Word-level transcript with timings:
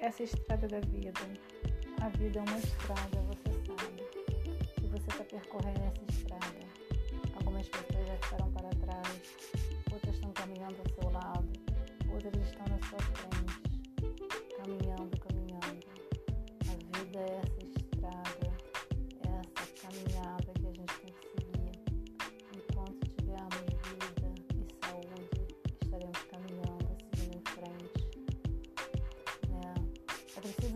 Nessa 0.00 0.22
estrada 0.22 0.66
da 0.66 0.80
vida, 0.80 1.12
a 2.00 2.08
vida 2.16 2.38
é 2.38 2.42
uma 2.42 2.58
estrada, 2.58 3.20
você 3.28 3.52
sabe. 3.66 4.02
E 4.82 4.86
você 4.86 5.06
está 5.10 5.24
percorrendo 5.24 5.80
essa 5.80 6.02
estrada. 6.08 6.60
Algumas 7.34 7.68
pessoas 7.68 8.06
já 8.06 8.16
ficaram 8.16 8.50
para 8.50 8.70
trás, 8.70 9.36
outras 9.92 10.14
estão 10.14 10.32
caminhando 10.32 10.76
ao 10.78 11.02
seu 11.02 11.12
lado, 11.12 11.48
outras 12.14 12.34
estão 12.48 12.66
na 12.68 12.78
sua 12.88 13.09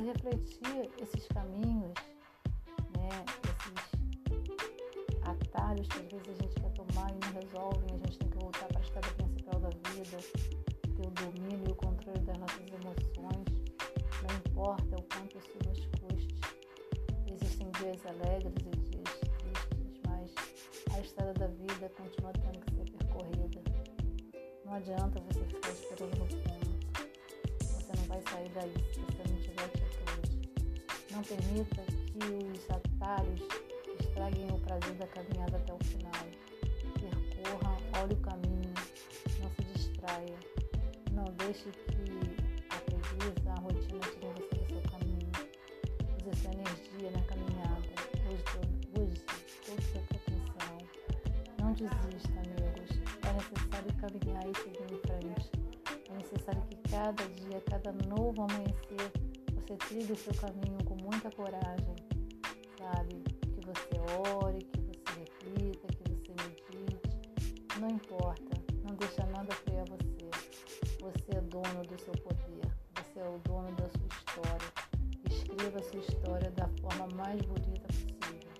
refletir 0.04 0.90
esses 1.00 1.26
caminhos, 1.28 1.94
né? 2.96 3.24
esses 3.44 3.94
atalhos 5.22 5.88
que 5.88 5.98
às 5.98 6.12
vezes 6.12 6.28
a 6.28 6.42
gente 6.42 6.54
quer 6.60 6.70
tomar 6.72 7.10
e 7.10 7.18
não 7.24 7.40
resolve, 7.40 7.86
e 7.90 7.94
a 7.94 7.98
gente 7.98 8.18
tem 8.18 8.28
que 8.28 8.38
voltar 8.38 8.66
para 8.68 8.78
a 8.78 8.82
estrada 8.82 9.08
principal 9.08 9.60
da 9.60 9.68
vida, 9.70 10.18
ter 10.96 11.06
o 11.06 11.10
domínio 11.10 11.68
e 11.68 11.72
o 11.72 11.74
controle 11.76 12.20
das 12.20 12.38
nossas 12.38 12.66
emoções, 12.68 13.46
não 14.22 14.36
importa 14.36 14.96
o 14.96 15.02
quanto 15.02 15.38
isso 15.38 15.58
nos 15.66 15.86
custe. 15.98 16.34
Existem 17.26 17.70
dias 17.72 18.04
alegres 18.06 18.54
e 18.60 18.90
dias 18.90 19.18
tristes, 19.20 20.00
mas 20.06 20.34
a 20.94 21.00
estrada 21.00 21.32
da 21.34 21.46
vida 21.46 21.88
continua 21.96 22.32
tendo 22.32 22.60
que 22.60 22.74
ser 22.74 22.90
percorrida. 22.90 23.62
Não 24.64 24.74
adianta 24.74 25.20
você 25.20 25.44
ficar 25.44 25.70
esperando 25.70 26.18
no 26.18 26.26
ponto. 26.26 26.63
Não 31.14 31.22
permita 31.22 31.82
que 31.82 32.58
os 32.58 32.70
atalhos 32.70 33.40
estraguem 34.00 34.50
o 34.50 34.58
prazer 34.58 34.94
da 34.94 35.06
caminhada 35.06 35.56
até 35.58 35.72
o 35.72 35.78
final. 35.84 36.10
Percorra, 36.98 37.76
olhe 38.02 38.14
o 38.14 38.16
caminho, 38.16 38.74
não 39.40 39.50
se 39.50 39.62
distraia. 39.72 40.36
Não 41.12 41.24
deixe 41.36 41.70
que 41.70 42.66
a 42.68 42.80
preguiça, 42.80 43.50
a 43.50 43.60
rotina 43.60 44.00
tirem 44.00 44.32
você 44.32 44.56
do 44.56 44.66
seu 44.66 44.82
caminho. 44.90 45.30
Use 46.26 46.40
sua 46.42 46.52
energia 46.52 47.10
na 47.12 47.22
caminhada. 47.22 47.94
Use, 48.98 49.24
o 49.70 49.82
seu 49.82 50.02
potencial. 50.02 50.78
Não 51.60 51.72
desista, 51.74 52.32
amigos. 52.40 52.90
É 53.22 53.32
necessário 53.32 53.94
caminhar 54.00 54.44
e 54.48 54.54
seguir 54.58 54.92
em 54.92 55.00
frente. 55.06 55.50
É 56.10 56.12
necessário 56.14 56.62
que 56.62 56.76
cada 56.90 57.24
dia, 57.28 57.60
cada 57.70 57.92
novo 58.08 58.42
amanhecer, 58.42 59.12
você 59.54 59.76
trilhe 59.76 60.12
o 60.12 60.16
seu 60.16 60.34
caminho 60.34 60.83
muita 61.14 61.30
coragem, 61.30 61.94
sabe? 62.76 63.22
Que 63.22 63.60
você 63.66 64.00
ore, 64.42 64.58
que 64.64 64.80
você 64.80 65.20
reflita, 65.20 65.86
que 65.86 66.10
você 66.10 66.34
medite. 66.42 67.00
Não 67.78 67.88
importa, 67.88 68.60
não 68.82 68.96
deixa 68.96 69.24
nada 69.26 69.54
frear 69.54 69.84
você. 69.88 70.28
Você 71.00 71.38
é 71.38 71.40
dono 71.42 71.82
do 71.84 72.00
seu 72.00 72.14
poder, 72.14 72.66
você 72.96 73.20
é 73.20 73.28
o 73.28 73.38
dono 73.44 73.70
da 73.76 73.88
sua 73.90 74.08
história. 74.08 74.72
Escreva 75.30 75.78
a 75.78 75.82
sua 75.84 76.00
história 76.00 76.50
da 76.50 76.68
forma 76.80 77.06
mais 77.14 77.40
bonita 77.42 77.86
possível. 77.86 78.50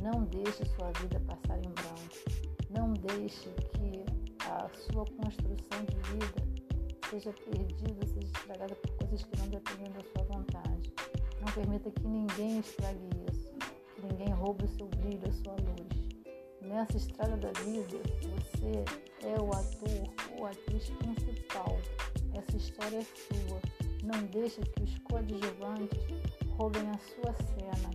Não 0.00 0.22
deixe 0.26 0.64
sua 0.76 0.92
vida 1.00 1.20
passar 1.26 1.58
em 1.58 1.70
branco. 1.70 2.46
Não 2.70 2.92
deixe 2.92 3.50
que 3.74 4.04
a 4.48 4.68
sua 4.68 5.04
construção 5.06 5.84
de 5.88 5.96
vida 6.12 6.56
seja 7.10 7.32
perdida, 7.32 8.06
seja 8.06 8.26
estragada 8.26 8.74
por 8.76 8.90
coisas 8.98 9.24
que 9.24 9.38
não 9.38 9.48
dependem 9.48 9.90
da 9.92 10.00
sua 10.02 10.24
vontade. 10.24 10.92
Não 11.46 11.52
permita 11.52 11.92
que 11.92 12.08
ninguém 12.08 12.58
estrague 12.58 13.08
isso, 13.30 13.54
que 13.94 14.02
ninguém 14.04 14.34
roube 14.34 14.64
o 14.64 14.68
seu 14.68 14.88
brilho, 14.88 15.28
a 15.28 15.32
sua 15.32 15.52
luz. 15.52 16.26
Nessa 16.60 16.96
estrada 16.96 17.36
da 17.36 17.52
vida, 17.60 17.98
você 18.20 18.84
é 19.24 19.40
o 19.40 19.48
ator 19.52 20.12
ou 20.36 20.46
atriz 20.46 20.90
principal. 20.90 21.78
Essa 22.34 22.56
história 22.56 22.98
é 22.98 23.02
sua. 23.04 23.60
Não 24.02 24.26
deixe 24.26 24.60
que 24.60 24.82
os 24.82 24.98
coadjuvantes 24.98 26.00
roubem 26.58 26.82
a 26.90 26.98
sua 26.98 27.32
cena, 27.32 27.90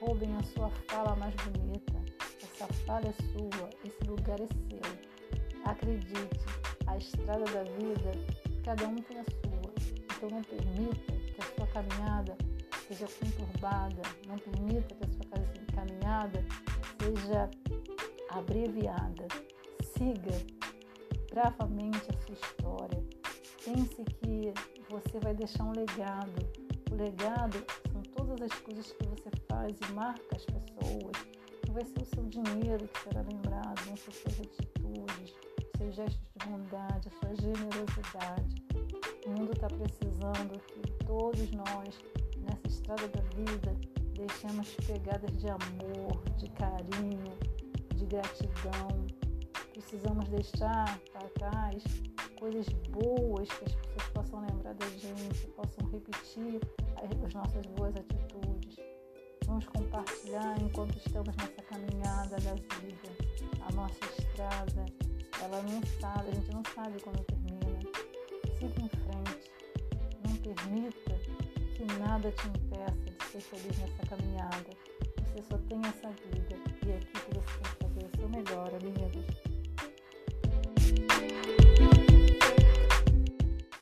roubem 0.00 0.34
a 0.34 0.42
sua 0.42 0.68
fala 0.88 1.14
mais 1.14 1.34
bonita. 1.36 2.04
Essa 2.42 2.66
fala 2.84 3.06
é 3.06 3.12
sua, 3.12 3.70
esse 3.84 4.04
lugar 4.10 4.40
é 4.40 4.46
seu. 4.48 5.62
Acredite, 5.64 6.40
a 6.88 6.96
estrada 6.96 7.44
da 7.44 7.62
vida, 7.62 8.10
cada 8.64 8.88
um 8.88 8.96
tem 8.96 9.20
a 9.20 9.24
sua. 9.24 9.72
Então 10.16 10.30
não 10.30 10.42
permita 10.42 11.12
que 11.12 11.40
a 11.40 11.54
sua 11.54 11.66
caminhada 11.68 12.36
seja 12.88 13.06
conturbada, 13.20 14.02
não 14.26 14.38
permita 14.38 14.94
que 14.94 15.04
a 15.04 15.08
sua 15.08 15.28
caminhada 15.74 16.42
seja 16.98 17.50
abreviada. 18.30 19.28
Siga 19.96 20.34
bravamente 21.30 22.08
a 22.10 22.26
sua 22.26 22.34
história. 22.34 23.04
Pense 23.64 24.04
que 24.04 24.52
você 24.88 25.20
vai 25.20 25.34
deixar 25.34 25.64
um 25.64 25.72
legado. 25.72 26.32
O 26.90 26.94
legado 26.94 27.62
são 27.92 28.02
todas 28.16 28.40
as 28.50 28.58
coisas 28.60 28.92
que 28.92 29.06
você 29.06 29.30
faz 29.50 29.76
e 29.78 29.92
marca 29.92 30.36
as 30.36 30.44
pessoas. 30.46 31.16
Não 31.66 31.74
vai 31.74 31.84
ser 31.84 32.00
o 32.00 32.04
seu 32.06 32.24
dinheiro 32.24 32.88
que 32.88 33.00
será 33.00 33.20
lembrado, 33.20 33.84
vão 33.84 33.96
ser 33.96 34.12
suas 34.12 34.40
atitudes, 34.40 35.34
seus 35.76 35.94
gestos 35.94 36.28
de 36.34 36.46
bondade, 36.46 37.08
a 37.08 37.10
sua 37.20 37.34
generosidade. 37.36 38.68
O 39.26 39.30
mundo 39.30 39.52
está 39.52 39.66
precisando 39.66 40.58
que 40.60 41.04
todos 41.04 41.50
nós, 41.50 41.98
estrada 42.68 43.08
da 43.08 43.22
vida, 43.34 43.74
deixemos 44.12 44.74
pegadas 44.86 45.34
de 45.38 45.48
amor, 45.48 46.22
de 46.36 46.48
carinho, 46.50 47.32
de 47.94 48.04
gratidão. 48.06 49.06
Precisamos 49.72 50.28
deixar 50.28 50.98
para 51.12 51.28
trás 51.30 51.82
coisas 52.38 52.66
boas 52.90 53.48
que 53.48 53.64
as 53.64 53.74
pessoas 53.74 54.08
possam 54.14 54.40
lembrar 54.46 54.74
da 54.74 54.86
gente, 54.90 55.46
possam 55.56 55.88
repetir 55.90 56.60
as 57.24 57.34
nossas 57.34 57.66
boas 57.74 57.94
atitudes. 57.96 58.76
Vamos 59.46 59.66
compartilhar 59.68 60.60
enquanto 60.60 60.96
estamos 60.98 61.34
nessa 61.36 61.62
caminhada 61.62 62.36
da 62.36 62.54
vida, 62.54 63.08
a 63.66 63.72
nossa 63.72 64.04
estrada. 64.18 64.84
Ela 65.42 65.62
não 65.62 65.80
sabe, 66.00 66.28
a 66.28 66.34
gente 66.34 66.52
não 66.52 66.62
sabe 66.74 67.00
quando 67.00 67.24
termina. 67.24 67.80
Siga 68.58 68.82
em 68.82 68.88
frente. 68.88 69.50
Não 70.26 70.36
permita 70.36 71.17
que 71.78 71.84
nada 72.00 72.32
te 72.32 72.48
impeça 72.48 72.90
de 73.04 73.24
ser 73.26 73.40
feliz 73.40 73.78
nessa 73.78 74.06
caminhada. 74.08 74.70
Você 75.22 75.42
só 75.48 75.58
tem 75.68 75.80
essa 75.86 76.10
vida 76.10 76.56
e 76.84 76.90
é 76.90 76.96
aqui 76.96 77.12
que 77.12 77.34
você 77.34 77.52
tem 77.58 77.70
que 77.70 77.84
fazer 77.84 78.04
o 78.04 78.16
seu 78.18 78.28
melhor. 78.28 78.77